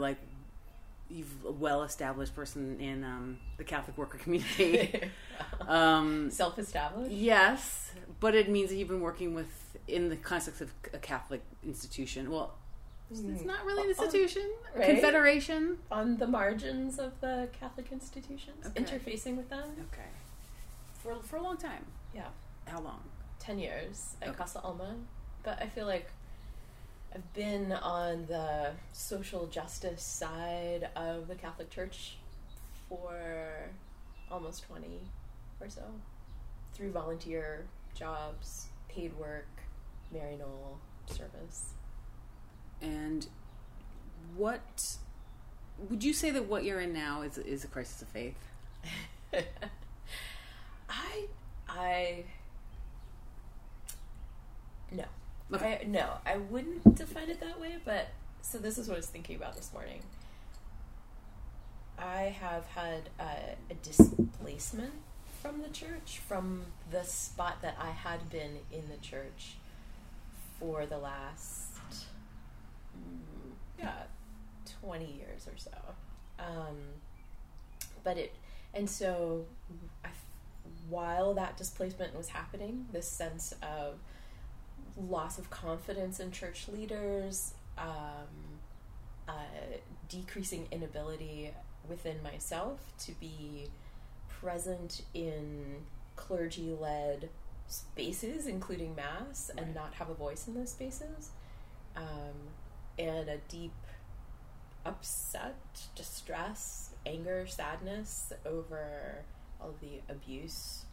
like 0.00 0.18
you've 1.08 1.44
a 1.44 1.50
well-established 1.50 2.34
person 2.34 2.78
in 2.80 3.02
um, 3.04 3.38
the 3.58 3.64
Catholic 3.64 3.98
worker 3.98 4.18
community. 4.18 5.00
um, 5.68 6.30
Self-established. 6.30 7.10
yes, 7.12 7.90
but 8.20 8.34
it 8.34 8.48
means 8.48 8.70
that 8.70 8.76
you've 8.76 8.88
been 8.88 9.00
working 9.00 9.34
with 9.34 9.76
in 9.88 10.08
the 10.08 10.16
context 10.16 10.60
of 10.60 10.70
a 10.92 10.98
Catholic 10.98 11.42
institution. 11.64 12.30
Well, 12.30 12.54
it's 13.10 13.44
not 13.44 13.64
really 13.64 13.90
an 13.90 13.94
Oh, 13.98 14.04
institution, 14.04 14.48
a 14.74 14.78
right. 14.78 14.86
confederation. 14.88 15.78
On 15.90 16.16
the 16.16 16.28
margins 16.28 16.98
of 17.00 17.20
the 17.20 17.48
Catholic 17.58 17.90
institutions, 17.90 18.66
Okay. 18.68 18.82
interfacing 18.84 19.36
with 19.36 19.48
them. 19.50 19.68
Okay, 19.92 20.08
for 21.02 21.16
for 21.22 21.36
a 21.36 21.42
long 21.42 21.56
time. 21.56 21.84
Yeah. 22.14 22.28
How 22.66 22.80
long? 22.80 23.00
10 23.40 23.58
years 23.58 24.14
at 24.22 24.28
Okay. 24.28 24.36
Casa 24.38 24.60
Alma, 24.60 24.94
but 25.42 25.60
I 25.60 25.66
feel 25.66 25.86
like 25.86 26.10
I've 27.12 27.32
been 27.34 27.72
on 27.72 28.26
the 28.26 28.72
social 28.92 29.46
justice 29.46 30.02
side 30.02 30.88
of 30.94 31.26
the 31.26 31.34
Catholic 31.34 31.68
Church 31.68 32.16
for 32.88 33.70
almost 34.30 34.62
20 34.68 34.86
or 35.60 35.68
so 35.68 35.82
through 36.72 36.92
volunteer 36.92 37.66
jobs, 37.94 38.68
paid 38.88 39.12
work, 39.18 39.48
Maryknoll 40.14 40.78
service. 41.06 41.74
And 42.80 43.26
what 44.36 44.96
would 45.88 46.04
you 46.04 46.12
say 46.12 46.30
that 46.30 46.46
what 46.46 46.64
you're 46.64 46.80
in 46.80 46.92
now 46.92 47.22
is 47.22 47.38
is 47.38 47.64
a 47.64 47.68
crisis 47.68 48.02
of 48.02 48.08
faith? 48.08 48.38
I 50.88 51.26
I 51.68 52.24
no. 54.92 55.04
I, 55.52 55.84
no, 55.86 56.06
I 56.24 56.36
wouldn't 56.36 56.94
define 56.96 57.28
it 57.28 57.40
that 57.40 57.60
way, 57.60 57.76
but 57.84 58.08
so 58.42 58.58
this 58.58 58.78
is 58.78 58.88
what 58.88 58.94
I 58.94 58.98
was 58.98 59.06
thinking 59.06 59.36
about 59.36 59.56
this 59.56 59.72
morning. 59.72 60.00
I 61.98 62.34
have 62.40 62.66
had 62.66 63.10
a, 63.18 63.56
a 63.70 63.74
displacement 63.82 64.94
from 65.42 65.62
the 65.62 65.68
church, 65.68 66.20
from 66.26 66.62
the 66.90 67.04
spot 67.04 67.62
that 67.62 67.76
I 67.80 67.90
had 67.90 68.30
been 68.30 68.58
in 68.72 68.88
the 68.88 68.96
church 68.96 69.56
for 70.58 70.86
the 70.86 70.98
last, 70.98 71.72
mm, 72.96 73.52
yeah, 73.78 74.04
20 74.82 75.04
years 75.04 75.46
or 75.46 75.56
so. 75.56 75.70
Um, 76.38 76.76
but 78.04 78.16
it, 78.16 78.34
and 78.72 78.88
so 78.88 79.44
I, 80.04 80.08
while 80.88 81.34
that 81.34 81.56
displacement 81.56 82.16
was 82.16 82.28
happening, 82.28 82.86
this 82.92 83.08
sense 83.08 83.54
of 83.62 83.94
loss 84.96 85.38
of 85.38 85.50
confidence 85.50 86.20
in 86.20 86.30
church 86.30 86.68
leaders, 86.68 87.54
um, 87.78 88.58
uh, 89.28 89.32
decreasing 90.08 90.66
inability 90.70 91.50
within 91.88 92.22
myself 92.22 92.80
to 92.98 93.12
be 93.12 93.68
present 94.28 95.02
in 95.14 95.82
clergy 96.16 96.74
led 96.78 97.28
spaces, 97.66 98.46
including 98.46 98.94
Mass, 98.94 99.50
and 99.56 99.74
not 99.74 99.94
have 99.94 100.10
a 100.10 100.14
voice 100.14 100.48
in 100.48 100.54
those 100.54 100.70
spaces, 100.70 101.30
um, 101.96 102.50
and 102.98 103.28
a 103.28 103.38
deep 103.48 103.72
upset, 104.84 105.56
distress, 105.94 106.90
anger, 107.06 107.46
sadness 107.46 108.32
over 108.44 109.24
all 109.60 109.74
the 109.80 110.00
abuse, 110.12 110.84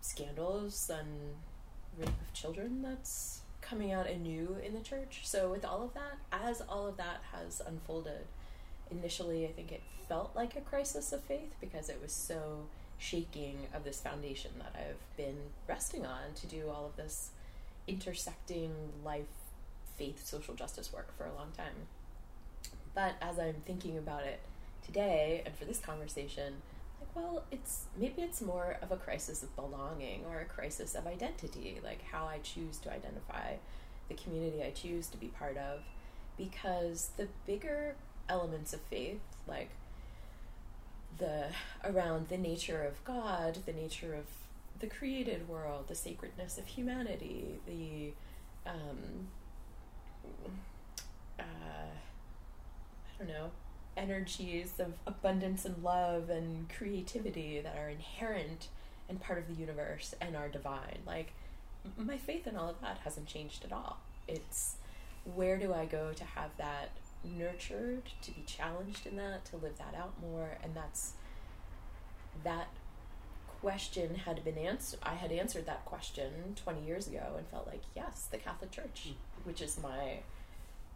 scandals, 0.00 0.90
and 0.92 1.34
rape 1.98 2.08
of 2.08 2.32
children 2.32 2.82
that's 2.82 3.40
coming 3.60 3.92
out 3.92 4.08
anew 4.08 4.56
in 4.64 4.74
the 4.74 4.80
church. 4.80 5.20
So, 5.24 5.50
with 5.50 5.64
all 5.64 5.82
of 5.82 5.94
that, 5.94 6.18
as 6.32 6.60
all 6.60 6.86
of 6.86 6.96
that 6.96 7.22
has 7.32 7.62
unfolded, 7.66 8.26
initially 8.90 9.46
I 9.46 9.52
think 9.52 9.72
it 9.72 9.82
felt 10.08 10.32
like 10.34 10.56
a 10.56 10.60
crisis 10.60 11.12
of 11.12 11.22
faith 11.22 11.54
because 11.60 11.88
it 11.88 12.00
was 12.00 12.12
so 12.12 12.66
shaking 12.98 13.58
of 13.74 13.84
this 13.84 14.00
foundation 14.00 14.52
that 14.58 14.74
I've 14.74 15.16
been 15.16 15.36
resting 15.68 16.06
on 16.06 16.34
to 16.36 16.46
do 16.46 16.68
all 16.68 16.86
of 16.86 16.96
this 16.96 17.30
intersecting 17.86 18.72
life, 19.04 19.24
faith, 19.96 20.26
social 20.26 20.54
justice 20.54 20.92
work 20.92 21.16
for 21.16 21.24
a 21.24 21.34
long 21.34 21.52
time. 21.56 21.88
But 22.94 23.14
as 23.20 23.38
I'm 23.38 23.56
thinking 23.66 23.98
about 23.98 24.24
it 24.24 24.40
today 24.84 25.42
and 25.44 25.54
for 25.54 25.64
this 25.64 25.78
conversation, 25.78 26.54
like, 27.04 27.24
well, 27.24 27.44
it's 27.50 27.84
maybe 27.98 28.22
it's 28.22 28.40
more 28.40 28.76
of 28.82 28.92
a 28.92 28.96
crisis 28.96 29.42
of 29.42 29.54
belonging 29.56 30.24
or 30.28 30.40
a 30.40 30.44
crisis 30.44 30.94
of 30.94 31.06
identity, 31.06 31.80
like 31.82 32.02
how 32.02 32.26
I 32.26 32.38
choose 32.38 32.78
to 32.78 32.92
identify 32.92 33.54
the 34.08 34.14
community 34.14 34.62
I 34.62 34.70
choose 34.70 35.08
to 35.08 35.16
be 35.16 35.28
part 35.28 35.56
of, 35.56 35.80
because 36.36 37.10
the 37.16 37.28
bigger 37.46 37.94
elements 38.28 38.72
of 38.72 38.80
faith, 38.82 39.20
like 39.46 39.70
the 41.18 41.46
around 41.84 42.28
the 42.28 42.38
nature 42.38 42.82
of 42.82 43.02
God, 43.04 43.58
the 43.66 43.72
nature 43.72 44.14
of 44.14 44.24
the 44.80 44.86
created 44.86 45.48
world, 45.48 45.88
the 45.88 45.94
sacredness 45.94 46.58
of 46.58 46.66
humanity, 46.66 47.60
the 47.66 48.12
um, 48.70 49.28
uh, 51.38 51.42
I 51.42 53.18
don't 53.18 53.28
know, 53.28 53.50
energies 53.96 54.74
of 54.78 54.94
abundance 55.06 55.64
and 55.64 55.82
love 55.82 56.30
and 56.30 56.68
creativity 56.68 57.60
that 57.60 57.76
are 57.76 57.88
inherent 57.88 58.68
and 59.08 59.20
part 59.20 59.38
of 59.38 59.48
the 59.48 59.54
universe 59.54 60.14
and 60.20 60.36
are 60.36 60.48
divine. 60.48 61.00
Like, 61.06 61.32
my 61.96 62.16
faith 62.16 62.46
in 62.46 62.56
all 62.56 62.70
of 62.70 62.80
that 62.80 62.98
hasn't 63.04 63.26
changed 63.26 63.64
at 63.64 63.72
all. 63.72 63.98
It's 64.26 64.76
where 65.34 65.58
do 65.58 65.72
I 65.72 65.84
go 65.84 66.12
to 66.12 66.24
have 66.24 66.50
that 66.58 66.90
nurtured, 67.24 68.02
to 68.22 68.30
be 68.30 68.42
challenged 68.46 69.06
in 69.06 69.16
that, 69.16 69.44
to 69.46 69.56
live 69.56 69.78
that 69.78 69.94
out 69.96 70.12
more, 70.20 70.58
and 70.62 70.74
that's 70.74 71.12
that 72.42 72.68
question 73.60 74.14
had 74.14 74.44
been 74.44 74.58
answered. 74.58 75.00
I 75.02 75.14
had 75.14 75.32
answered 75.32 75.66
that 75.66 75.84
question 75.86 76.54
20 76.56 76.84
years 76.84 77.06
ago 77.06 77.34
and 77.36 77.46
felt 77.48 77.66
like, 77.66 77.80
yes, 77.96 78.28
the 78.30 78.36
Catholic 78.36 78.70
Church, 78.70 79.08
hmm. 79.08 79.48
which 79.48 79.62
is 79.62 79.78
my, 79.82 80.18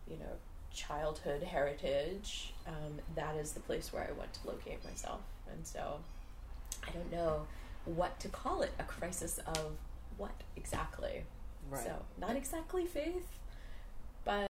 you 0.06 0.19
know, 0.19 0.36
childhood 0.73 1.43
heritage, 1.43 2.53
um, 2.67 3.01
that 3.15 3.37
is 3.37 3.53
the 3.53 3.61
place 3.61 3.93
where 3.93 4.06
I 4.09 4.12
want 4.12 4.33
to 4.34 4.49
locate 4.49 4.84
myself. 4.84 5.21
And 5.51 5.67
so 5.67 5.99
I 6.87 6.91
don't 6.91 7.11
know 7.11 7.47
what 7.84 8.19
to 8.21 8.29
call 8.29 8.62
it 8.62 8.73
a 8.78 8.84
crisis 8.84 9.39
of 9.47 9.73
what 10.17 10.33
exactly. 10.57 11.25
So, 11.84 11.93
not 12.19 12.34
exactly 12.34 12.87
faith, 12.87 13.27